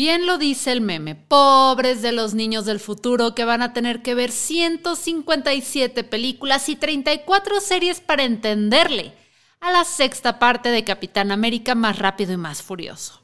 [0.00, 4.00] Bien lo dice el meme, pobres de los niños del futuro que van a tener
[4.00, 9.12] que ver 157 películas y 34 series para entenderle
[9.60, 13.20] a la sexta parte de Capitán América más rápido y más furioso.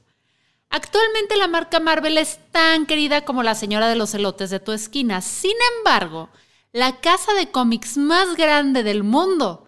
[0.68, 4.72] Actualmente la marca Marvel es tan querida como la señora de los elotes de tu
[4.72, 5.22] esquina.
[5.22, 6.29] Sin embargo,
[6.72, 9.66] la casa de cómics más grande del mundo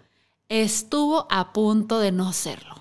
[0.50, 2.77] estuvo a punto de no serlo.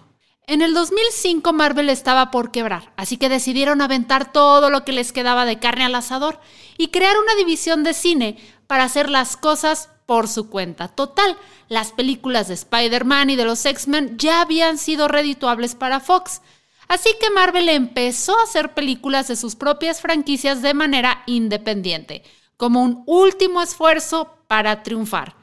[0.50, 5.12] En el 2005 Marvel estaba por quebrar, así que decidieron aventar todo lo que les
[5.12, 6.40] quedaba de carne al asador
[6.78, 10.88] y crear una división de cine para hacer las cosas por su cuenta.
[10.88, 16.42] Total, las películas de Spider-Man y de los X-Men ya habían sido redituables para Fox.
[16.88, 22.24] Así que Marvel empezó a hacer películas de sus propias franquicias de manera independiente,
[22.56, 25.36] como un último esfuerzo para triunfar.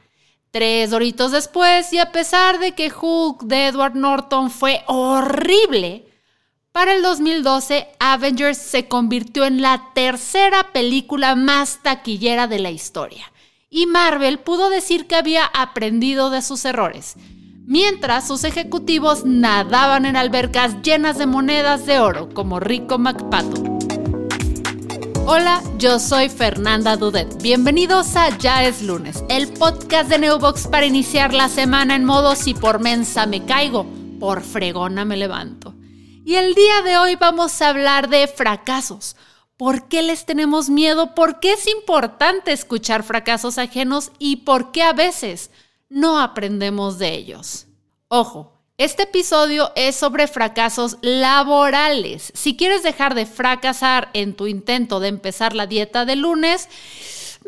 [0.54, 6.06] Tres horitos después, y a pesar de que Hulk de Edward Norton fue horrible,
[6.70, 13.32] para el 2012 Avengers se convirtió en la tercera película más taquillera de la historia.
[13.68, 17.16] Y Marvel pudo decir que había aprendido de sus errores,
[17.66, 23.83] mientras sus ejecutivos nadaban en albercas llenas de monedas de oro como Rico McPato.
[25.26, 27.40] Hola, yo soy Fernanda Dudet.
[27.40, 32.36] Bienvenidos a Ya es lunes, el podcast de Neobox para iniciar la semana en modo
[32.36, 33.86] si por mensa me caigo,
[34.20, 35.74] por fregona me levanto.
[36.26, 39.16] Y el día de hoy vamos a hablar de fracasos.
[39.56, 41.14] ¿Por qué les tenemos miedo?
[41.14, 44.12] ¿Por qué es importante escuchar fracasos ajenos?
[44.18, 45.50] ¿Y por qué a veces
[45.88, 47.66] no aprendemos de ellos?
[48.08, 52.32] Ojo, este episodio es sobre fracasos laborales.
[52.34, 56.68] Si quieres dejar de fracasar en tu intento de empezar la dieta de lunes,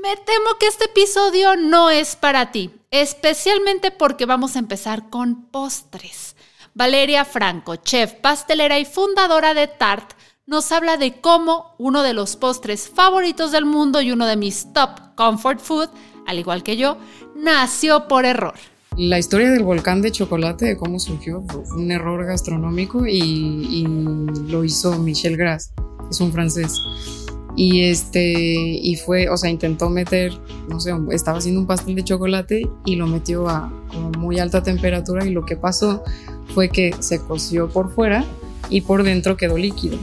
[0.00, 5.46] me temo que este episodio no es para ti, especialmente porque vamos a empezar con
[5.46, 6.36] postres.
[6.74, 10.12] Valeria Franco, chef, pastelera y fundadora de Tart,
[10.44, 14.72] nos habla de cómo uno de los postres favoritos del mundo y uno de mis
[14.72, 15.88] top comfort food,
[16.24, 16.98] al igual que yo,
[17.34, 18.54] nació por error.
[18.96, 23.84] La historia del volcán de chocolate, de cómo surgió, fue un error gastronómico y,
[24.48, 25.74] lo hizo Michel Gras,
[26.10, 26.80] es un francés.
[27.56, 30.32] Y este, y fue, o sea, intentó meter,
[30.70, 33.70] no sé, estaba haciendo un pastel de chocolate y lo metió a
[34.18, 36.02] muy alta temperatura y lo que pasó
[36.54, 38.24] fue que se coció por fuera
[38.70, 39.98] y por dentro quedó líquido.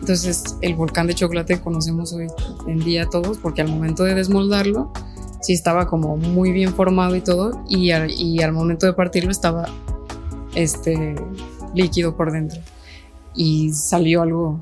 [0.00, 2.26] Entonces, el volcán de chocolate conocemos hoy
[2.66, 4.92] en día todos, porque al momento de desmoldarlo,
[5.42, 9.66] sí estaba como muy bien formado y todo, y al, momento de partirlo estaba
[10.54, 11.14] este,
[11.74, 12.60] líquido por dentro.
[13.34, 14.60] Y salió algo,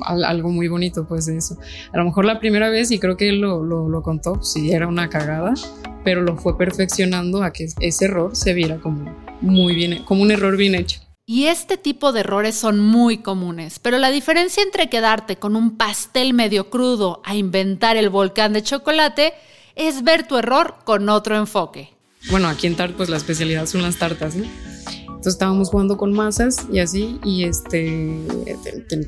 [0.00, 1.58] algo muy bonito pues de eso.
[1.92, 4.72] A lo mejor la primera vez, y creo que él lo, lo, contó, pues, sí
[4.72, 5.54] era una cagada,
[6.02, 10.30] pero lo fue perfeccionando a que ese error se viera como muy bien, como un
[10.30, 11.00] error bien hecho.
[11.26, 15.78] Y este tipo de errores son muy comunes, pero la diferencia entre quedarte con un
[15.78, 19.32] pastel medio crudo a inventar el volcán de chocolate
[19.76, 21.90] es ver tu error con otro enfoque.
[22.30, 24.44] Bueno, aquí en Tart pues la especialidad son las tartas, ¿no?
[24.44, 28.18] Entonces estábamos jugando con masas y así, y este,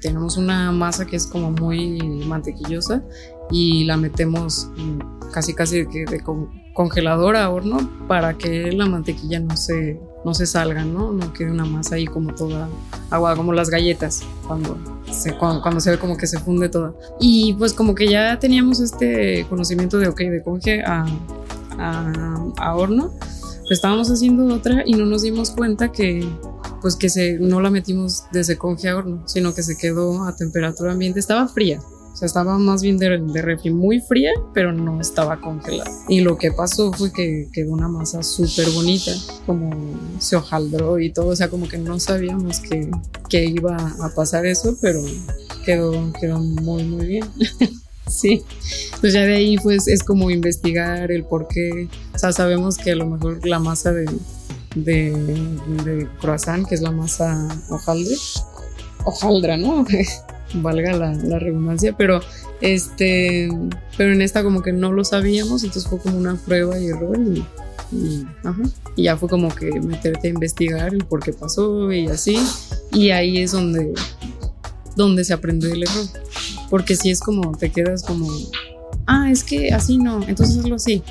[0.00, 3.02] tenemos una masa que es como muy mantequillosa
[3.50, 4.68] y la metemos
[5.32, 6.22] casi casi de, de
[6.72, 11.12] congelador a horno para que la mantequilla no se, no se salga, ¿no?
[11.12, 12.68] No quede una masa ahí como toda
[13.10, 14.76] aguada, como las galletas, cuando
[15.08, 16.92] se, cuando, se ve como que se funde toda.
[17.20, 21.06] Y pues como que ya teníamos este conocimiento de, ok, de conge a,
[21.78, 26.28] a, horno, pues estábamos haciendo otra y no nos dimos cuenta que
[26.82, 30.34] pues que se, no la metimos de conge a horno, sino que se quedó a
[30.34, 31.80] temperatura ambiente, estaba fría,
[32.16, 35.90] o sea, estaba más bien de, de refri muy fría, pero no estaba congelada.
[36.08, 39.12] Y lo que pasó fue que quedó una masa súper bonita,
[39.44, 39.70] como
[40.18, 41.26] se hojaldró y todo.
[41.26, 42.90] O sea, como que no sabíamos que,
[43.28, 45.02] que iba a pasar eso, pero
[45.66, 47.24] quedó, quedó muy, muy bien.
[48.06, 48.42] sí.
[48.94, 51.86] Entonces ya de ahí pues es como investigar el por qué.
[52.14, 54.06] O sea, sabemos que a lo mejor la masa de,
[54.74, 55.10] de,
[55.84, 58.14] de croissant, que es la masa hojaldre,
[59.04, 59.84] hojaldra, ¿no?
[60.54, 62.20] valga la, redundancia, pero
[62.60, 63.48] este,
[63.96, 67.18] pero en esta como que no lo sabíamos, entonces fue como una prueba y error
[67.18, 67.44] y,
[68.96, 72.36] ya fue como que meterte a investigar el por qué pasó y así,
[72.92, 73.92] y ahí es donde,
[74.96, 76.06] donde se aprende el error,
[76.68, 78.28] porque si es como te quedas como,
[79.06, 81.02] ah, es que así no, entonces hazlo así,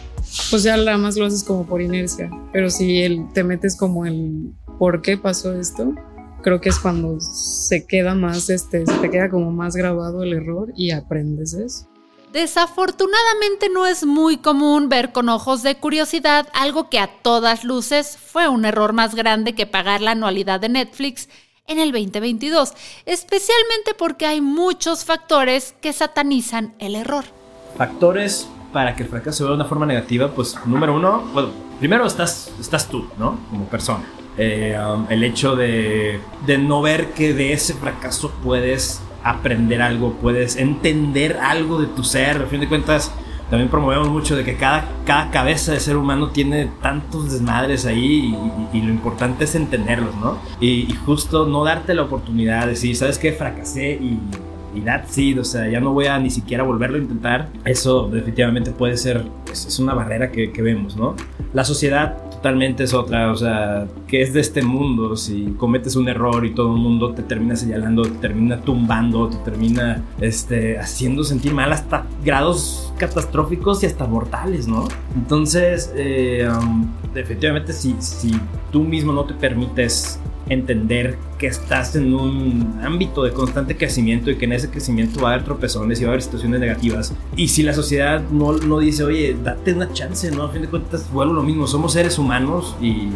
[0.50, 4.06] pues ya nada más lo haces como por inercia, pero si el, te metes como
[4.06, 5.94] el por qué pasó esto,
[6.46, 10.32] creo que es cuando se queda más, este, se te queda como más grabado el
[10.32, 11.90] error y aprendes eso.
[12.32, 18.20] Desafortunadamente no es muy común ver con ojos de curiosidad algo que a todas luces
[18.24, 21.30] fue un error más grande que pagar la anualidad de Netflix
[21.66, 22.74] en el 2022,
[23.08, 27.26] especialmente porque hay muchos factores que satanizan el error.
[27.76, 31.50] Factores para que el fracaso se vea de una forma negativa, pues número uno, bueno,
[31.80, 33.40] primero estás, estás tú, ¿no?
[33.50, 34.06] Como persona.
[34.38, 40.14] Eh, um, el hecho de, de no ver que de ese fracaso puedes aprender algo,
[40.22, 42.44] puedes entender algo de tu ser.
[42.44, 43.12] A fin de cuentas,
[43.50, 48.36] también promovemos mucho de que cada, cada cabeza de ser humano tiene tantos desmadres ahí
[48.74, 50.38] y, lo importante es entenderlos, ¿no?
[50.60, 53.34] Y, justo no darte la oportunidad de decir, ¿sabes qué?
[53.34, 54.20] Fracasé y,
[54.76, 57.50] y that's it, o sea, ya no voy a ni siquiera volverlo a intentar.
[57.66, 61.16] Eso definitivamente puede ser, es, es una barrera que, que vemos, ¿no?
[61.54, 66.08] La sociedad totalmente es otra, o sea, que es de este mundo, si cometes un
[66.08, 71.24] error y todo el mundo te termina señalando, te termina tumbando, te termina este, haciendo
[71.24, 74.88] sentir mal hasta grados catastróficos y hasta mortales, ¿no?
[75.16, 78.40] Entonces, eh, um, efectivamente, si, si
[78.72, 80.20] tú mismo no te permites
[80.50, 85.32] entender que estás en un ámbito de constante crecimiento y que en ese crecimiento va
[85.32, 87.14] a haber tropezones y va a haber situaciones negativas.
[87.36, 90.44] Y si la sociedad no, no dice, oye, date una chance, ¿no?
[90.44, 93.12] A fin de cuentas, vuelvo lo mismo, somos seres humanos y, y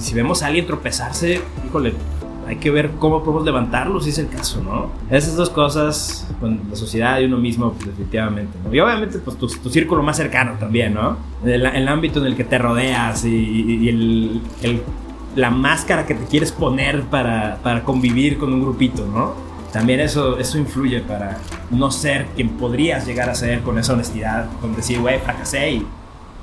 [0.00, 1.94] si vemos a alguien tropezarse, híjole,
[2.46, 4.90] hay que ver cómo podemos levantarlo si es el caso, ¿no?
[5.10, 8.74] Esas dos cosas, con la sociedad y uno mismo, pues, definitivamente, ¿no?
[8.74, 11.16] Y obviamente, pues tu, tu círculo más cercano también, ¿no?
[11.44, 14.82] El, el, ámbito en el que te rodeas y, y el, el
[15.34, 19.34] la máscara que te quieres poner para, para convivir con un grupito, ¿no?
[19.72, 21.38] También eso, eso influye para
[21.70, 25.86] no ser quien podrías llegar a ser con esa honestidad, con decir, güey, fracasé y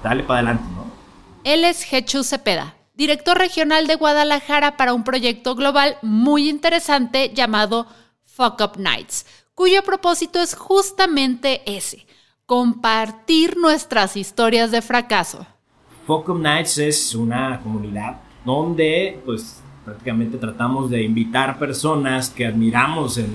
[0.04, 0.82] dale para adelante, ¿no?
[1.44, 7.88] Él es Hechu Cepeda, director regional de Guadalajara para un proyecto global muy interesante llamado
[8.26, 12.06] Fuck Up Nights, cuyo propósito es justamente ese,
[12.46, 15.46] compartir nuestras historias de fracaso.
[16.06, 23.18] Fuck Up Nights es una comunidad donde pues prácticamente tratamos de invitar personas que admiramos
[23.18, 23.30] en,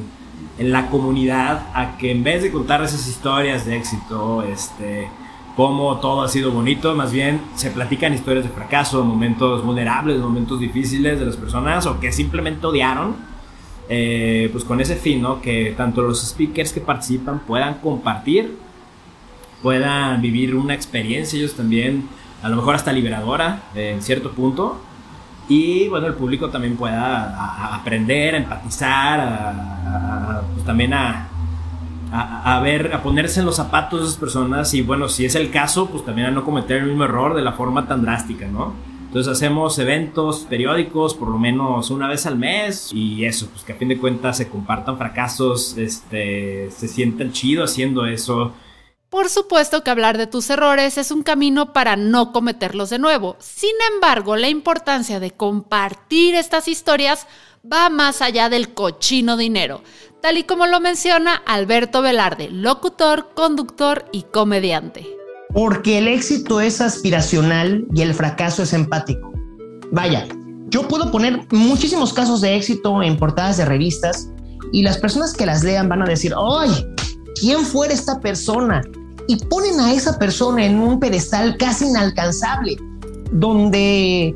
[0.59, 5.09] en, la comunidad a que en vez de contar esas historias de éxito, este,
[5.57, 10.61] cómo todo ha sido bonito, más bien se platican historias de fracaso, momentos vulnerables, momentos
[10.61, 13.17] difíciles de las personas o que simplemente odiaron,
[13.89, 15.41] eh, pues con ese fin, ¿no?
[15.41, 18.59] Que tanto los speakers que participan puedan compartir,
[19.63, 22.09] puedan vivir una experiencia ellos también,
[22.43, 24.79] a lo mejor hasta liberadora en cierto punto,
[25.49, 31.29] y bueno, el público también pueda aprender, a empatizar, a, pues también a,
[32.13, 35.51] a, ver, a ponerse en los zapatos de esas personas y bueno, si es el
[35.51, 38.75] caso, pues también a no cometer el mismo error de la forma tan drástica, ¿no?
[39.07, 43.73] Entonces hacemos eventos periódicos por lo menos una vez al mes y eso, pues que
[43.73, 48.53] a fin de cuentas se compartan fracasos, este, se sientan chido haciendo eso
[49.11, 53.37] por supuesto que hablar de tus errores es un camino para no cometerlos de nuevo.
[53.39, 57.27] Sin embargo, la importancia de compartir estas historias
[57.71, 59.83] va más allá del cochino dinero,
[60.21, 65.07] tal y como lo menciona Alberto Velarde, locutor, conductor y comediante.
[65.53, 69.33] Porque el éxito es aspiracional y el fracaso es empático.
[69.93, 70.27] Vaya,
[70.69, 74.29] yo puedo poner muchísimos casos de éxito en portadas de revistas
[74.73, 76.71] y las personas que las lean van a decir, ¡ay!
[77.39, 78.83] ¿Quién fuera esta persona?
[79.27, 82.77] y ponen a esa persona en un pedestal casi inalcanzable,
[83.33, 84.35] donde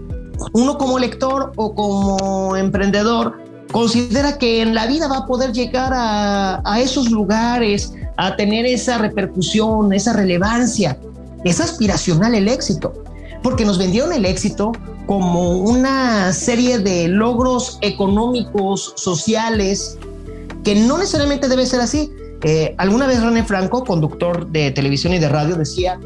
[0.52, 3.38] uno como lector o como emprendedor
[3.72, 8.66] considera que en la vida va a poder llegar a, a esos lugares, a tener
[8.66, 10.98] esa repercusión, esa relevancia.
[11.44, 12.92] Es aspiracional el éxito,
[13.42, 14.72] porque nos vendieron el éxito
[15.06, 19.96] como una serie de logros económicos, sociales,
[20.64, 22.12] que no necesariamente debe ser así.
[22.42, 25.98] Eh, alguna vez René Franco, conductor de televisión y de radio, decía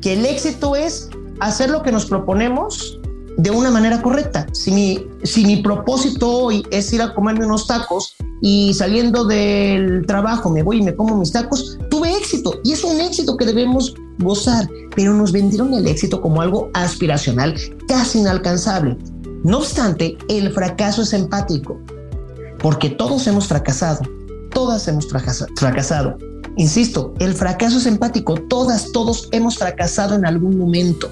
[0.00, 1.10] que el éxito es
[1.40, 2.98] hacer lo que nos proponemos
[3.36, 4.46] de una manera correcta.
[4.52, 10.04] Si mi, si mi propósito hoy es ir a comerme unos tacos y saliendo del
[10.06, 13.46] trabajo me voy y me como mis tacos, tuve éxito y es un éxito que
[13.46, 17.56] debemos gozar, pero nos vendieron el éxito como algo aspiracional,
[17.88, 18.96] casi inalcanzable.
[19.44, 21.80] No obstante, el fracaso es empático,
[22.58, 24.02] porque todos hemos fracasado
[24.52, 26.16] todas hemos fracasado.
[26.56, 31.10] Insisto, el fracaso es empático, todas, todos hemos fracasado en algún momento.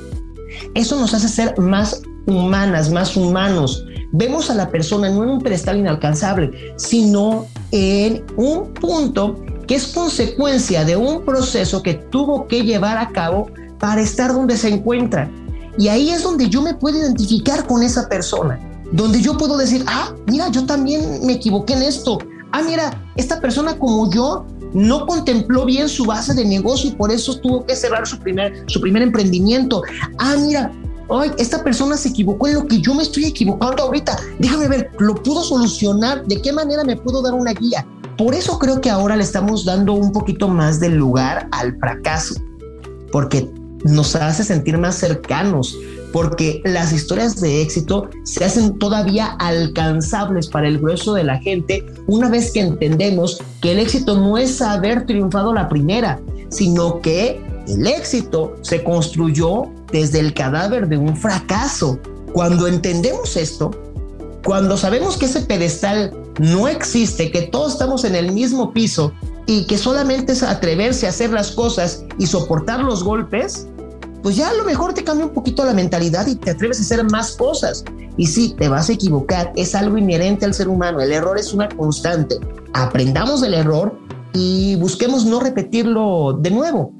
[0.75, 3.85] Eso nos hace ser más humanas, más humanos.
[4.13, 9.87] Vemos a la persona no en un pedestal inalcanzable, sino en un punto que es
[9.87, 15.31] consecuencia de un proceso que tuvo que llevar a cabo para estar donde se encuentra.
[15.79, 18.59] Y ahí es donde yo me puedo identificar con esa persona,
[18.93, 22.19] donde yo puedo decir, ah, mira, yo también me equivoqué en esto,
[22.53, 27.11] ah, mira, esta persona como yo no contempló bien su base de negocio y por
[27.11, 29.83] eso tuvo que cerrar su primer, su primer emprendimiento.
[30.19, 30.71] Ah, mira,
[31.11, 34.91] ay, esta persona se equivocó en lo que yo me estoy equivocando ahorita, déjame ver,
[34.99, 37.87] lo pudo solucionar, de qué manera me puedo dar una guía.
[38.17, 42.35] Por eso creo que ahora le estamos dando un poquito más de lugar al fracaso,
[43.11, 43.51] porque
[43.85, 45.77] nos hace sentir más cercanos,
[46.13, 51.85] porque las historias de éxito se hacen todavía alcanzables para el grueso de la gente
[52.07, 57.41] una vez que entendemos que el éxito no es haber triunfado la primera, sino que
[57.69, 61.99] el éxito se construyó desde el cadáver de un fracaso.
[62.33, 63.71] Cuando entendemos esto,
[64.45, 69.13] cuando sabemos que ese pedestal no existe, que todos estamos en el mismo piso
[69.51, 73.67] y que solamente es atreverse a hacer las cosas y soportar los golpes,
[74.23, 76.83] pues ya a lo mejor te cambia un poquito la mentalidad y te atreves a
[76.83, 77.83] hacer más cosas.
[78.17, 81.53] Y sí, te vas a equivocar, es algo inherente al ser humano, el error es
[81.53, 82.37] una constante.
[82.75, 83.99] Aprendamos del error
[84.35, 86.93] y busquemos no repetirlo de nuevo.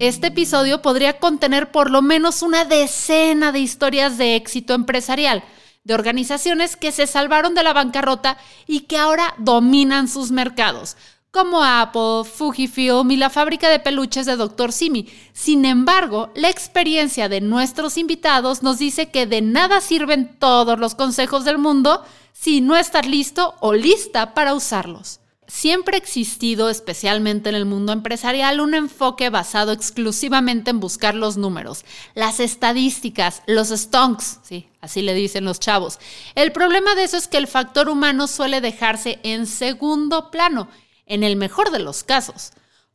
[0.00, 5.42] Este episodio podría contener por lo menos una decena de historias de éxito empresarial,
[5.84, 10.98] de organizaciones que se salvaron de la bancarrota y que ahora dominan sus mercados,
[11.30, 14.72] como Apple, Fujifilm y la fábrica de peluches de Dr.
[14.72, 15.08] Simi.
[15.32, 20.94] Sin embargo, la experiencia de nuestros invitados nos dice que de nada sirven todos los
[20.94, 25.20] consejos del mundo si no estás listo o lista para usarlos.
[25.46, 31.36] Siempre ha existido, especialmente en el mundo empresarial, un enfoque basado exclusivamente en buscar los
[31.36, 31.84] números,
[32.14, 35.98] las estadísticas, los stonks, sí, así le dicen los chavos.
[36.36, 40.68] El problema de eso es que el factor humano suele dejarse en segundo plano
[41.10, 42.52] en el mejor de los casos.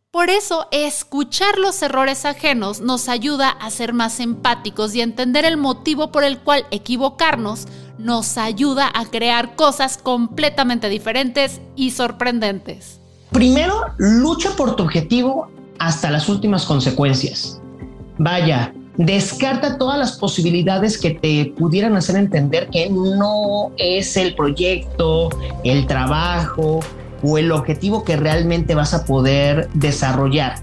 [0.10, 5.58] Por eso, escuchar los errores ajenos nos ayuda a ser más empáticos y entender el
[5.58, 7.68] motivo por el cual equivocarnos
[7.98, 13.02] nos ayuda a crear cosas completamente diferentes y sorprendentes.
[13.32, 17.60] Primero, lucha por tu objetivo hasta las últimas consecuencias.
[18.18, 25.30] Vaya, descarta todas las posibilidades que te pudieran hacer entender que no es el proyecto,
[25.66, 26.80] el trabajo,
[27.26, 30.56] o el objetivo que realmente vas a poder desarrollar.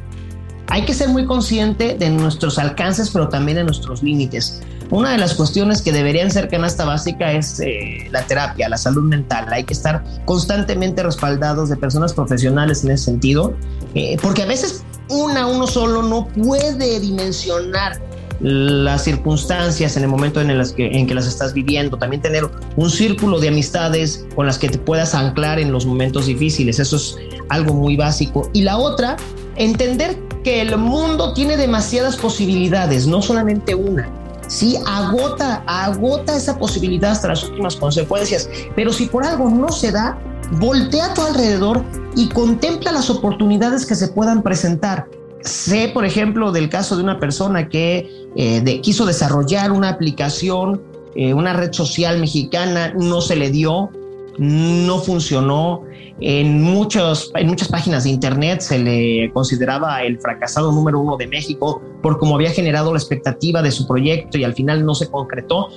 [0.69, 4.63] Hay que ser muy consciente de nuestros alcances, pero también de nuestros límites.
[4.91, 9.03] Una de las cuestiones que deberían ser canasta básica es eh, la terapia, la salud
[9.03, 9.47] mental.
[9.53, 13.55] Hay que estar constantemente respaldados de personas profesionales en ese sentido,
[13.95, 18.01] eh, porque a veces una, uno solo no puede dimensionar
[18.43, 22.49] las circunstancias en el momento en, las que, en que las estás viviendo, también tener
[22.77, 26.97] un círculo de amistades con las que te puedas anclar en los momentos difíciles, eso
[26.97, 27.17] es
[27.49, 28.51] algo muy básico.
[28.53, 29.17] Y la otra,
[29.57, 34.09] entender que el mundo tiene demasiadas posibilidades, no solamente una.
[34.49, 39.93] Sí, agota, agota esa posibilidad hasta las últimas consecuencias, pero si por algo no se
[39.93, 40.19] da,
[40.53, 41.83] voltea a tu alrededor
[42.17, 45.07] y contempla las oportunidades que se puedan presentar.
[45.43, 50.83] Sé, por ejemplo, del caso de una persona que eh, quiso desarrollar una aplicación,
[51.15, 53.91] eh, una red social mexicana, no se le dio,
[54.39, 55.83] no funcionó.
[56.21, 61.27] En, muchos, en muchas páginas de internet se le consideraba el fracasado número uno de
[61.27, 65.11] México por cómo había generado la expectativa de su proyecto y al final no se
[65.11, 65.71] concretó.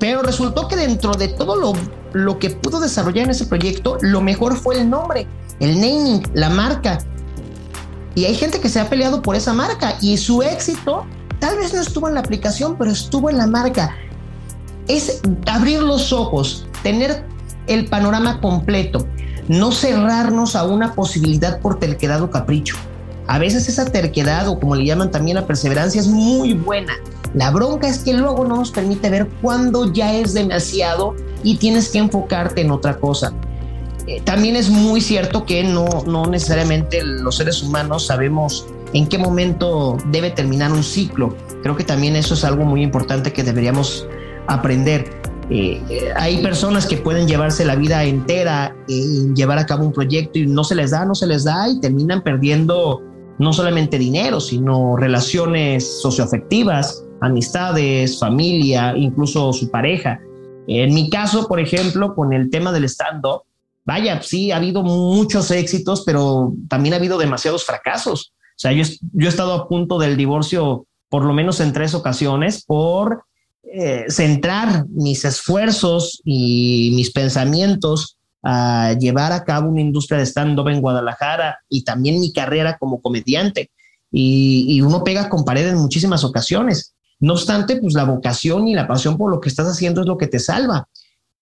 [0.00, 1.72] Pero resultó que dentro de todo lo,
[2.12, 5.26] lo que pudo desarrollar en ese proyecto, lo mejor fue el nombre,
[5.60, 6.98] el naming, la marca.
[8.14, 11.06] Y hay gente que se ha peleado por esa marca y su éxito
[11.38, 13.96] tal vez no estuvo en la aplicación, pero estuvo en la marca.
[14.88, 17.24] Es abrir los ojos, tener
[17.66, 19.06] el panorama completo,
[19.48, 22.76] no cerrarnos a una posibilidad por terquedad o capricho.
[23.26, 26.94] A veces esa terquedad o como le llaman también la perseverancia es muy buena.
[27.34, 31.90] La bronca es que luego no nos permite ver cuándo ya es demasiado y tienes
[31.90, 33.34] que enfocarte en otra cosa.
[34.08, 39.18] Eh, también es muy cierto que no, no necesariamente los seres humanos sabemos en qué
[39.18, 41.36] momento debe terminar un ciclo.
[41.62, 44.06] Creo que también eso es algo muy importante que deberíamos
[44.46, 45.10] aprender.
[45.50, 49.92] Eh, eh, hay personas que pueden llevarse la vida entera en llevar a cabo un
[49.92, 53.02] proyecto y no se les da, no se les da y terminan perdiendo
[53.38, 60.18] no solamente dinero, sino relaciones socioafectivas, amistades, familia, incluso su pareja.
[60.66, 63.42] En mi caso, por ejemplo, con el tema del stand-up,
[63.88, 68.34] vaya, sí, ha habido muchos éxitos, pero también ha habido demasiados fracasos.
[68.36, 72.66] O sea, yo, he estado a punto del divorcio por lo menos en tres ocasiones
[72.66, 73.24] por
[73.62, 80.68] eh, centrar mis esfuerzos y mis pensamientos a llevar a cabo una industria de stand-up
[80.68, 83.70] en Guadalajara y también mi carrera como comediante.
[84.10, 86.94] Y, y, uno pega con pared en muchísimas ocasiones.
[87.20, 90.18] No obstante, pues la vocación y la pasión por lo que estás haciendo es lo
[90.18, 90.88] que te salva.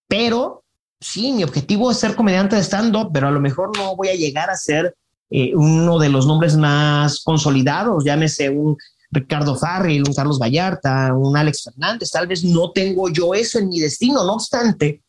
[0.07, 0.63] Pero
[1.01, 4.15] sí, mi objetivo es ser comediante de stand-up, pero a lo mejor no voy a
[4.15, 4.95] llegar a ser
[5.31, 8.77] eh, uno de los nombres más consolidados, llámese un
[9.11, 12.11] Ricardo Farrell, un Carlos Vallarta, un Alex Fernández.
[12.11, 14.25] Tal vez no tengo yo eso en mi destino.
[14.25, 15.03] No obstante,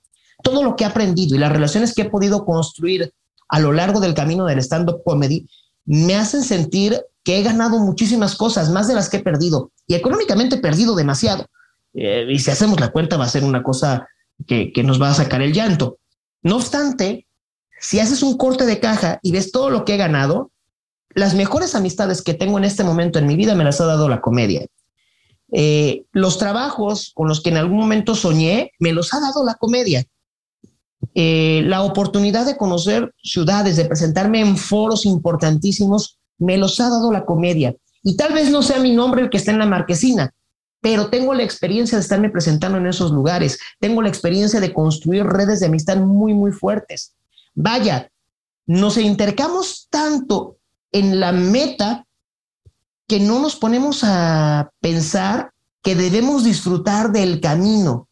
[0.44, 3.12] todo lo que he aprendido y las relaciones que he podido construir
[3.50, 5.48] a lo largo del camino del stand-up comedy
[5.86, 9.72] me hacen sentir que he ganado muchísimas cosas, más de las que he perdido.
[9.88, 11.46] Y económicamente he perdido demasiado.
[11.94, 14.08] Eh, y si hacemos la cuenta va a ser una cosa
[14.46, 15.98] que, nos va a sacar el llanto.
[16.44, 17.28] No obstante,
[17.80, 20.52] si haces un corte de caja y ves todo lo que he ganado,
[21.10, 24.08] las mejores amistades que tengo en este momento en mi vida me las ha dado
[24.08, 24.66] la comedia.
[25.52, 29.56] Eh, los trabajos con los que en algún momento soñé, me los ha dado la
[29.56, 30.06] comedia.
[31.16, 37.12] Eh, la oportunidad de conocer ciudades, de presentarme en foros importantísimos, me los ha dado
[37.12, 37.76] la comedia.
[38.04, 40.34] Y tal vez no sea mi nombre el que está en la marquesina,
[40.82, 45.26] pero tengo la experiencia de estarme presentando en esos lugares, tengo la experiencia de construir
[45.26, 47.16] redes de amistad muy, muy fuertes.
[47.54, 48.12] Vaya,
[48.66, 50.58] nos intercamos tanto
[50.92, 52.06] en la meta
[53.08, 58.07] que no nos ponemos a pensar que debemos disfrutar del camino.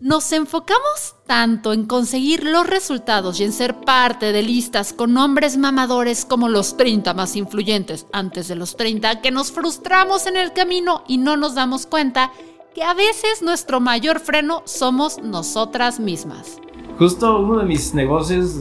[0.00, 5.58] Nos enfocamos tanto en conseguir los resultados y en ser parte de listas con nombres
[5.58, 10.54] mamadores como los 30 más influyentes antes de los 30 que nos frustramos en el
[10.54, 12.32] camino y no nos damos cuenta
[12.74, 16.60] que a veces nuestro mayor freno somos nosotras mismas
[16.98, 18.60] justo uno de mis negocios,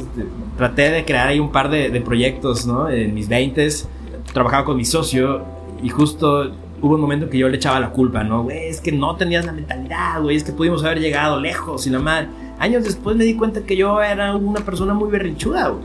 [0.58, 2.90] traté de crear ahí un par de, proyectos, ¿no?
[2.90, 3.68] En mis 20
[4.32, 5.44] trabajaba con mi socio
[5.84, 6.50] y justo
[6.82, 8.44] hubo un momento que yo le echaba la culpa, ¿no?
[8.44, 11.90] Güey, es que no tenías la mentalidad, güey, es que pudimos haber llegado lejos y
[11.90, 12.28] la madre.
[12.60, 15.84] Años después me di cuenta que yo era una persona muy berrinchuda, güey.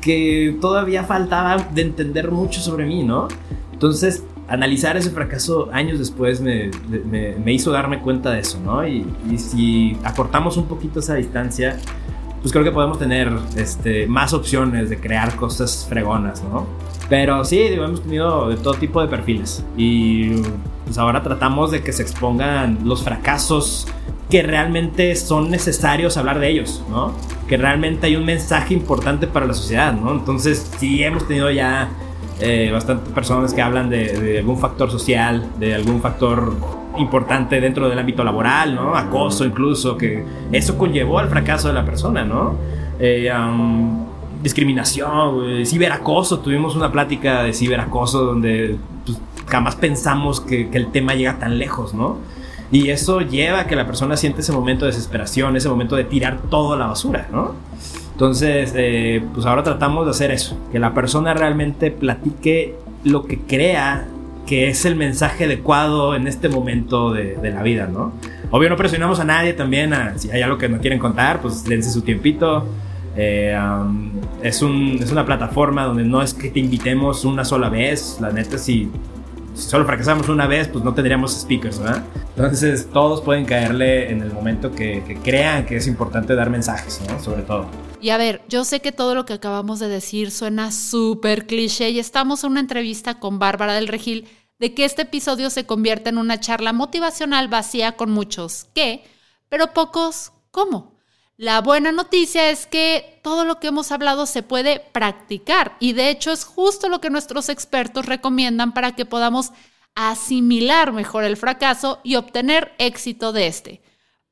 [0.00, 3.28] Que todavía faltaba de entender mucho sobre mí, ¿no?
[3.72, 8.86] Entonces analizar ese fracaso años después me, me, hizo darme cuenta de eso, ¿no?
[8.86, 11.78] Y, y, si acortamos un poquito esa distancia,
[12.40, 16.66] pues creo que podemos tener este, más opciones de crear cosas fregonas, ¿no?
[17.08, 20.42] Pero sí, digo, hemos tenido de todo tipo de perfiles y
[20.84, 23.86] pues ahora tratamos de que se expongan los fracasos
[24.30, 27.14] que realmente son necesarios hablar de ellos, ¿no?
[27.48, 30.12] Que realmente hay un mensaje importante para la sociedad, ¿no?
[30.12, 31.88] Entonces sí hemos tenido ya
[32.40, 36.54] eh, bastantes personas que hablan de, algún factor social, de algún factor
[36.98, 38.94] importante dentro del ámbito laboral, ¿no?
[38.94, 42.56] Acoso incluso, que eso conllevó al fracaso de la persona, ¿no?
[43.00, 43.22] Eh,
[44.42, 51.38] discriminación, ciberacoso, tuvimos una plática de ciberacoso donde pues, jamás pensamos que, el tema llega
[51.38, 52.18] tan lejos, ¿no?
[52.70, 56.04] Y eso lleva a que la persona siente ese momento de desesperación, ese momento de
[56.04, 57.54] tirar todo a la basura, ¿no?
[58.12, 62.74] Entonces, eh, pues ahora tratamos de hacer eso, que la persona realmente platique
[63.04, 64.08] lo que crea
[64.44, 68.12] que es el mensaje adecuado en este momento de, la vida, ¿no?
[68.50, 71.90] Obvio no presionamos a nadie también, si hay algo que no quieren contar, pues dense
[71.90, 72.66] su tiempito.
[73.14, 73.54] Eh,
[74.42, 78.30] es, un, es una plataforma donde no es que te invitemos una sola vez, la
[78.30, 78.90] neta si
[79.54, 82.04] solo fracasamos una vez, pues no tendríamos speakers, ¿verdad?
[82.36, 87.18] Entonces todos pueden caerle en el momento que, crean que es importante dar mensajes, ¿no?
[87.20, 87.66] Sobre todo.
[88.00, 91.90] Y a ver, yo sé que todo lo que acabamos de decir suena súper cliché
[91.90, 94.28] y estamos en una entrevista con Bárbara del Regil
[94.60, 99.04] de que este episodio se convierte en una charla motivacional vacía con muchos ¿qué?
[99.48, 100.97] pero pocos ¿cómo?
[101.40, 106.10] La buena noticia es que todo lo que hemos hablado se puede practicar y de
[106.10, 109.52] hecho es justo lo que nuestros expertos recomiendan para que podamos
[109.94, 113.80] asimilar mejor el fracaso y obtener éxito de este.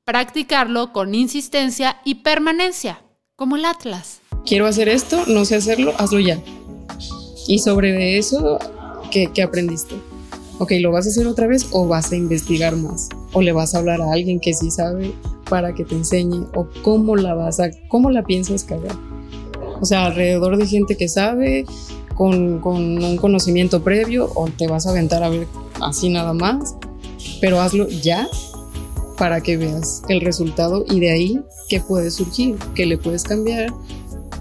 [0.04, 3.00] Practicarlo con insistencia y permanencia
[3.36, 4.18] como el Atlas.
[4.44, 6.40] Quiero hacer esto, no sé hacerlo, hazlo ya.
[7.46, 8.58] Y sobre eso,
[9.12, 9.94] ¿qué, ¿qué, aprendiste?
[10.58, 13.10] Ok, ¿lo vas a hacer otra vez o vas a investigar más?
[13.32, 15.14] ¿O le vas a hablar a alguien que sí sabe
[15.48, 16.46] para que te enseñe?
[16.54, 18.96] ¿O cómo la vas a, cómo la piensas cagar?
[19.80, 21.66] O sea, alrededor de gente que sabe,
[22.14, 25.46] con, con un conocimiento previo, o te vas a aventar a ver
[25.80, 26.76] así nada más,
[27.40, 28.28] pero hazlo ya
[29.18, 33.72] para que veas el resultado y de ahí qué puede surgir, qué le puedes cambiar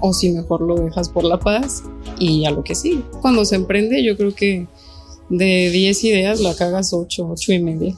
[0.01, 1.83] o si mejor lo dejas por la paz
[2.19, 3.01] y a lo que sigue.
[3.21, 4.67] Cuando se emprende yo creo que
[5.29, 7.95] de 10 ideas la cagas 8, 8 y media.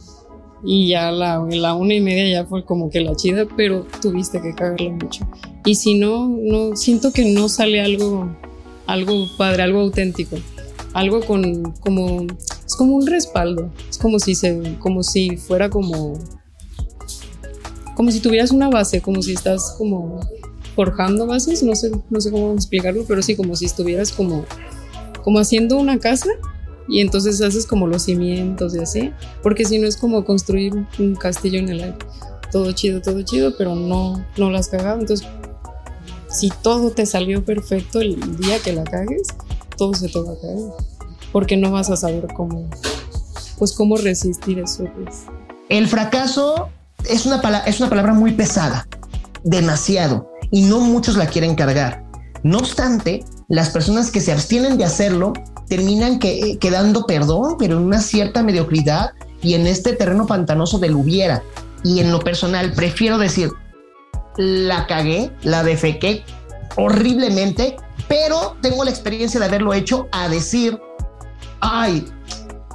[0.63, 4.41] Y ya la, la una y media ya fue como que la chida, pero tuviste
[4.41, 5.28] que cagarlo mucho.
[5.65, 8.30] Y si no, no siento que no sale algo,
[8.86, 10.38] algo padre, algo auténtico.
[10.93, 12.26] Algo con como
[12.65, 13.72] es como un respaldo.
[13.89, 16.17] Es como si se como si fuera como
[17.96, 20.20] como si tuvieras una base, como si estás como
[20.76, 24.46] forjando bases, no sé, no sé cómo explicarlo, pero sí, como si estuvieras como,
[25.24, 26.30] como haciendo una casa
[26.88, 29.12] y entonces haces como los cimientos y así,
[29.43, 31.97] porque si no es como construir un castillo en el aire.
[32.52, 35.00] Todo chido, todo chido, pero no, no lo has cagado.
[35.00, 35.28] Entonces,
[36.30, 39.28] si todo te salió perfecto el día que la cagues,
[39.78, 40.60] todo se te va a caer,
[41.32, 42.69] porque no vas a saber cómo,
[43.58, 44.86] pues cómo resistir eso.
[44.95, 45.23] Pues.
[45.69, 46.69] El fracaso
[47.10, 48.88] es una, es una palabra muy pesada,
[49.43, 52.06] demasiado, y no muchos la quieren cargar.
[52.43, 55.34] No obstante, las personas que se abstienen de hacerlo
[55.67, 60.95] terminan que, quedando perdón, pero en una cierta mediocridad y en este terreno pantanoso del
[60.95, 61.43] hubiera.
[61.84, 63.51] Y en lo personal, prefiero decir,
[64.38, 66.23] la cagué, la defequé
[66.75, 67.75] horriblemente,
[68.08, 70.80] pero tengo la experiencia de haberlo hecho a decir,
[71.60, 72.06] ay,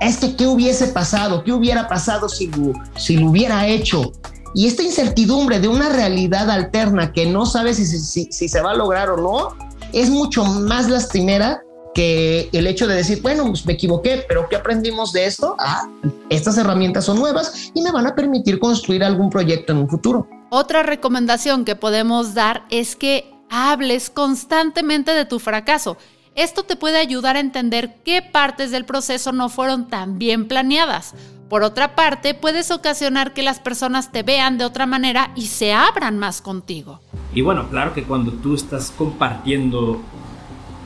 [0.01, 4.13] es que qué hubiese pasado, qué hubiera pasado si lo, si lo hubiera hecho.
[4.55, 8.73] Y esta incertidumbre de una realidad alterna que no sabes si, si, si se va
[8.73, 9.57] a lograr o no,
[9.93, 11.63] es mucho más lastimera
[11.95, 15.57] que el hecho de decir, bueno, pues me equivoqué, pero ¿qué aprendimos de esto?
[15.59, 15.89] Ah,
[16.31, 20.29] estas herramientas son nuevas y me van a permitir construir algún proyecto en un futuro.
[20.51, 25.97] Otra recomendación que podemos dar es que hables constantemente de tu fracaso.
[26.35, 31.15] Esto te puede ayudar a entender qué partes del proceso no fueron tan bien planeadas.
[31.51, 35.75] Por otra parte, puedes ocasionar que las personas te vean de otra manera y se
[35.75, 37.01] abran más contigo.
[37.35, 40.01] Y bueno, claro que cuando tú estás compartiendo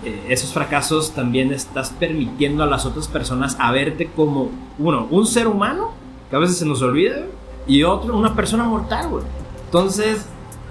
[0.06, 5.26] eh, esos fracasos, también estás permitiendo a las otras personas a verte como, uno, un
[5.26, 5.90] ser humano,
[6.30, 7.26] que a veces se nos olvida,
[7.66, 9.24] y otro, una persona mortal, güey.
[9.64, 10.24] Entonces,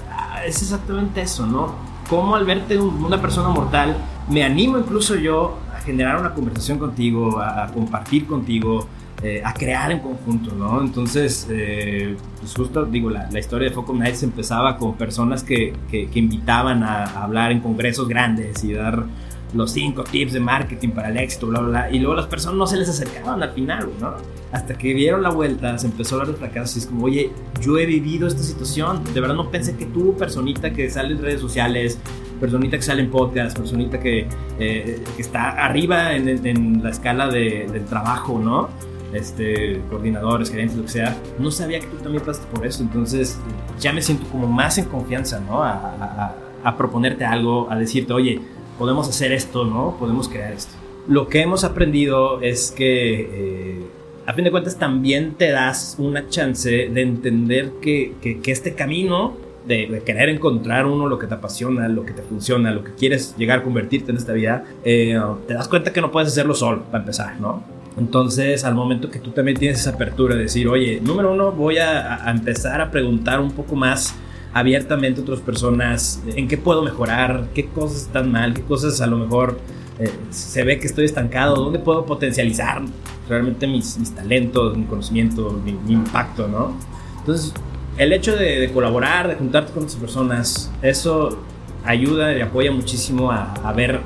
[0.10, 1.76] ah, es exactamente eso, ¿no?
[2.10, 3.98] Cómo al verte una persona mortal,
[4.30, 8.88] me animo incluso yo a generar una conversación contigo, a compartir contigo,
[9.24, 10.82] eh, a crear en conjunto, ¿no?
[10.82, 15.74] Entonces, eh, pues justo digo, la, historia de Foco Nights empezaba con personas que,
[16.14, 19.06] invitaban a, hablar en congresos grandes y dar
[19.54, 21.92] los cinco tips de marketing para el éxito, bla, bla, bla.
[21.92, 24.16] Y luego las personas no se les acercaban al final, ¿no?
[24.52, 27.32] Hasta que dieron la vuelta, se empezó a hablar de fracasos y es como, oye,
[27.62, 29.02] yo he vivido esta situación.
[29.14, 32.00] De verdad no pensé que tú, personita que sale en redes sociales,
[32.42, 34.28] personita que sale en podcast, personita que,
[34.60, 38.70] eh, está arriba en, en la escala de, del trabajo, ¿no?
[39.16, 42.84] Este, coordinadores, gerentes, lo que sea, no sabía que tú también pasaste por eso.
[42.84, 43.40] Entonces
[43.80, 45.64] ya me siento como más en confianza, ¿no?
[45.64, 46.36] A,
[46.78, 48.42] proponerte algo, a decirte, oye,
[48.80, 49.98] podemos hacer esto, ¿no?
[50.00, 50.74] Podemos crear esto.
[51.08, 53.86] Lo que hemos aprendido es que, eh,
[54.26, 59.36] a fin de cuentas, también te das una chance de entender que, este camino
[59.68, 63.36] de, querer encontrar uno lo que te apasiona, lo que te funciona, lo que quieres
[63.38, 66.82] llegar a convertirte en esta vida, eh, te das cuenta que no puedes hacerlo solo,
[66.86, 67.75] para empezar, ¿no?
[67.98, 71.78] Entonces, al momento que tú también tienes esa apertura de decir, oye, número uno, voy
[71.78, 74.14] a, empezar a preguntar un poco más
[74.54, 79.08] abiertamente a otras personas en qué puedo mejorar, qué cosas están mal, qué cosas a
[79.08, 79.60] lo mejor
[80.00, 82.82] eh, se ve que estoy estancado, dónde puedo potencializar
[83.30, 86.78] realmente mis, talentos, mi conocimiento, mi, impacto, ¿no?
[87.20, 87.54] Entonces,
[87.98, 91.40] el hecho de, colaborar, de juntarte con otras personas, eso
[91.86, 94.02] ayuda y apoya muchísimo a ver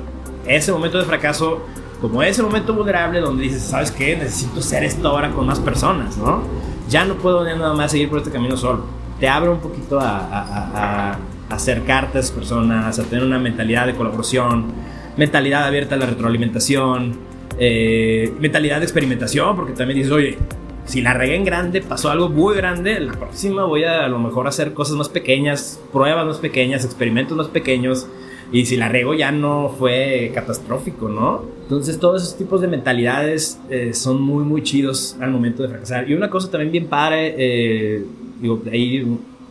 [0.46, 1.62] ese momento de fracaso
[2.00, 4.16] como ese momento vulnerable donde dices, ¿sabes qué?
[4.16, 6.42] Necesito hacer esto ahora con más personas, ¿no?
[6.88, 8.84] Ya no puedo nada más seguir por este camino solo.
[9.20, 11.18] Te abre un poquito a,
[11.50, 14.66] acercarte a esas personas, a tener una mentalidad de colaboración,
[15.16, 17.18] mentalidad abierta a la retroalimentación,
[17.58, 20.38] eh, mentalidad de experimentación, porque también dices, oye,
[20.84, 24.18] si la regué en grande, pasó algo muy grande, la próxima voy a a lo
[24.18, 28.06] mejor hacer cosas más pequeñas, pruebas más pequeñas, experimentos más pequeños
[28.52, 31.44] y si la rego ya no fue catastrófico, ¿no?
[31.62, 36.10] Entonces todos esos tipos de mentalidades eh, son muy, muy chidos al momento de fracasar.
[36.10, 38.04] Y una cosa también bien padre, eh,
[38.40, 39.06] digo, hay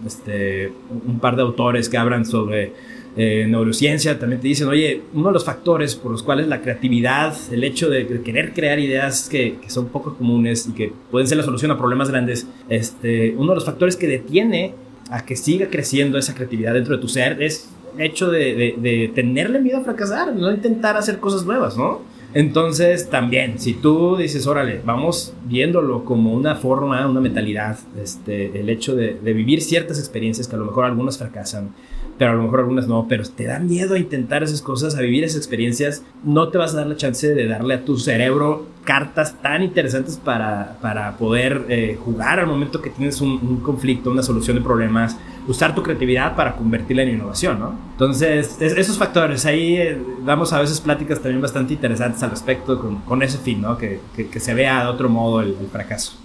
[0.06, 0.72] este,
[1.08, 2.74] un par de autores que hablan sobre
[3.16, 7.36] eh, neurociencia, también te dicen, oye, uno de los factores por los cuales la creatividad,
[7.52, 11.38] el hecho de, querer crear ideas que, que, son poco comunes y que pueden ser
[11.38, 14.74] la solución a problemas grandes, este, uno de los factores que detiene
[15.10, 19.60] a que siga creciendo esa creatividad dentro de tu ser es hecho de, de, tenerle
[19.60, 22.02] miedo a fracasar, no intentar hacer cosas nuevas, ¿no?
[22.34, 28.70] Entonces, también, si tú dices, órale, vamos viéndolo como una forma, una mentalidad, este, el
[28.70, 31.72] hecho de, vivir ciertas experiencias que a lo mejor algunas fracasan,
[32.20, 35.02] pero a lo mejor algunas no, pero te da miedo a intentar esas cosas, a
[35.02, 38.68] vivir esas experiencias, no te vas a dar la chance de darle a tu cerebro
[38.84, 44.24] cartas tan interesantes para, para poder eh, jugar al momento que tienes un, conflicto, una
[44.24, 47.76] solución de problemas, usar tu creatividad para convertirla en innovación, ¿no?
[47.92, 53.22] Entonces, esos factores, ahí eh, damos a veces pláticas también bastante interesantes al respecto con,
[53.22, 53.78] ese fin, ¿no?
[53.78, 56.18] Que, que, se vea de otro modo el fracaso.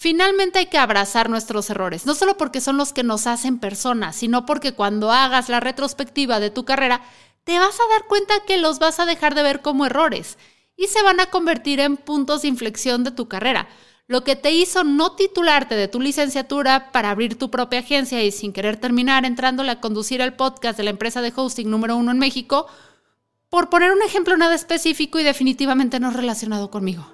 [0.00, 4.16] Finalmente hay que abrazar nuestros errores, no solo porque son los que nos hacen personas,
[4.16, 7.02] sino porque cuando hagas la retrospectiva de tu carrera,
[7.44, 10.38] te vas a dar cuenta que los vas a dejar de ver como errores
[10.80, 13.68] y se van a convertir en puntos de inflexión de tu carrera.
[14.06, 18.32] Lo que te hizo no titularte de tu licenciatura para abrir tu propia agencia y
[18.32, 22.10] sin querer terminar entrándole a conducir el podcast de la empresa de hosting número uno
[22.12, 22.66] en México,
[23.50, 27.04] por poner un ejemplo nada específico y definitivamente no relacionado conmigo.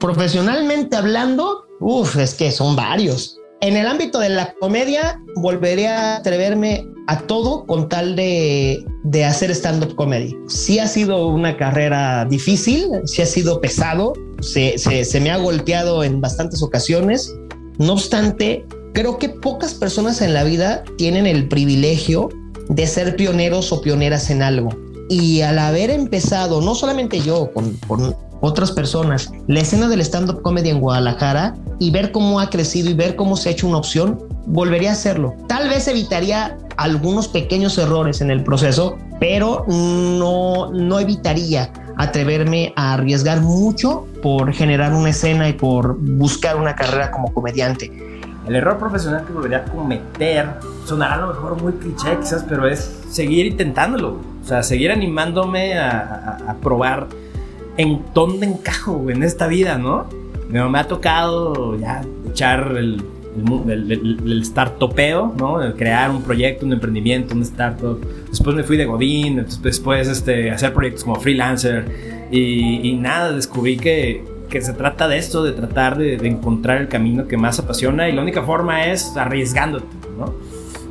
[0.00, 3.38] Profesionalmente hablando, uff, es que son varios.
[3.60, 9.24] En el ámbito de la comedia, volveré a atreverme a todo con tal de, de
[9.24, 10.36] hacer stand-up comedy.
[10.48, 16.02] Sí ha sido una carrera difícil, sí ha sido pesado, se, se, me ha golpeado
[16.02, 17.32] en bastantes ocasiones.
[17.78, 22.30] No obstante, creo que pocas personas en la vida tienen el privilegio
[22.68, 24.70] de ser pioneros o pioneras en algo.
[25.08, 30.42] Y al haber empezado, no solamente yo, con, con otras personas, la escena del stand-up
[30.42, 33.78] comedy en Guadalajara y ver cómo ha crecido y ver cómo se ha hecho una
[33.78, 35.34] opción, volvería a hacerlo.
[35.48, 42.94] Tal vez evitaría algunos pequeños errores en el proceso, pero no, no evitaría atreverme a
[42.94, 47.90] arriesgar mucho por generar una escena y por buscar una carrera como comediante.
[48.46, 50.46] El error profesional que volvería a cometer
[50.84, 54.20] sonará a lo mejor muy cliché quizás, pero es seguir intentándolo.
[54.44, 57.08] O sea, seguir animándome a, a, a probar
[57.76, 60.06] en dónde encajo en esta vida, ¿no?
[60.48, 63.02] Me, ha tocado ya echar el,
[63.68, 64.42] el, el, el
[65.36, 65.74] ¿no?
[65.76, 68.00] Crear un proyecto, un emprendimiento, un startup.
[68.28, 72.26] Después me fui de Godín, después este, hacer proyectos como freelancer.
[72.30, 76.80] Y, y nada, descubrí que, que, se trata de esto, de tratar de, de, encontrar
[76.80, 78.08] el camino que más apasiona.
[78.08, 79.95] Y la única forma es arriesgándote, ¿no?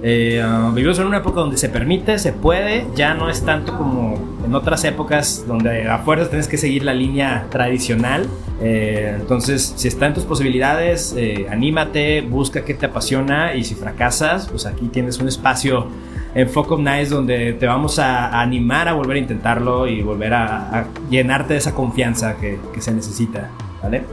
[0.04, 3.78] Eh, uh, vivimos en una época donde se permite, se puede, ya no es tanto
[3.78, 8.28] como en otras épocas donde a fuerzas tienes que seguir la línea tradicional.
[8.62, 13.76] Eh, entonces, si está en tus posibilidades, eh, anímate, busca qué te apasiona y si
[13.76, 15.88] fracasas, pues aquí tienes un espacio
[16.36, 20.34] en Focus Nice donde te vamos a, a, animar a volver a intentarlo y volver
[20.34, 23.50] a, a llenarte de esa confianza que, que se necesita,
[23.82, 24.04] ¿vale?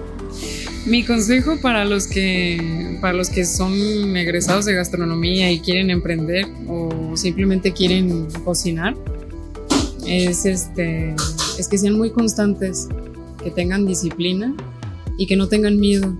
[0.84, 3.72] Mi consejo para los que para los que son
[4.16, 8.96] egresados de gastronomía y quieren emprender o simplemente quieren cocinar
[10.06, 11.14] es este
[11.58, 12.88] es que sean muy constantes,
[13.42, 14.54] que tengan disciplina
[15.18, 16.16] y que no tengan miedo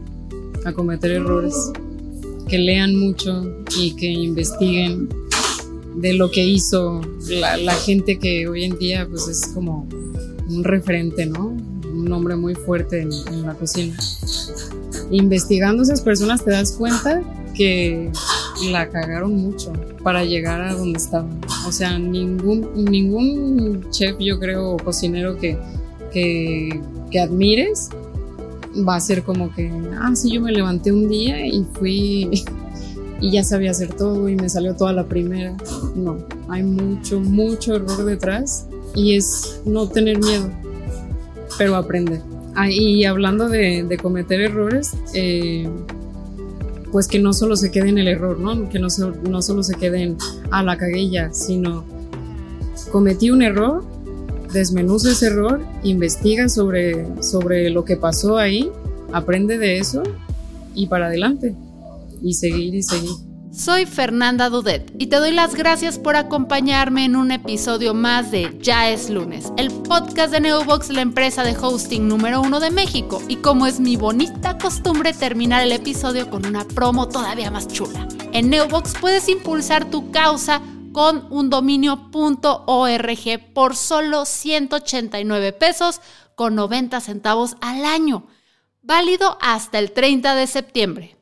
[0.64, 1.54] a cometer errores,
[2.48, 5.08] que lean mucho y que investiguen
[5.96, 9.88] de lo que hizo la, gente que hoy en día pues es como
[10.48, 11.56] un referente, ¿no?
[12.02, 13.96] Un nombre muy fuerte en, en, la cocina.
[15.10, 17.22] Investigando esas personas te das cuenta
[17.54, 18.10] que
[18.70, 21.40] la cagaron mucho para llegar a donde estaban.
[21.66, 25.58] O sea, ningún, ningún chef, yo creo, cocinero que,
[26.12, 27.90] que, que admires
[28.88, 32.44] va a ser como que, ah, sí, yo me levanté un día y fui
[33.20, 35.56] y ya sabía hacer todo y me salió toda la primera.
[35.94, 40.50] No, hay mucho, mucho error detrás y es no tener miedo
[41.58, 42.20] pero aprender.
[42.54, 45.68] Ah, y hablando de, cometer errores, eh,
[46.90, 48.68] pues que no solo se quede en el error, ¿no?
[48.68, 50.16] Que no, so, no solo se quede en,
[50.50, 51.84] ah, la cagué ya, sino
[52.90, 53.82] cometí un error,
[54.52, 58.70] desmenuza ese error, investiga sobre, sobre lo que pasó ahí,
[59.12, 60.02] aprende de eso
[60.74, 61.54] y para adelante.
[62.22, 63.31] Y seguir y seguir.
[63.52, 68.56] Soy Fernanda Dudet y te doy las gracias por acompañarme en un episodio más de
[68.62, 73.22] Ya es lunes, el podcast de Neobox, la empresa de hosting número uno de México.
[73.28, 78.08] Y como es mi bonita costumbre terminar el episodio con una promo todavía más chula.
[78.32, 80.62] En Neobox puedes impulsar tu causa
[80.94, 86.00] con un dominio.org por solo 189 pesos
[86.36, 88.26] con 90 centavos al año,
[88.80, 91.21] válido hasta el 30 de septiembre.